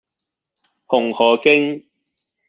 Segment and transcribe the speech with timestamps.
[0.87, 1.83] 紅荷徑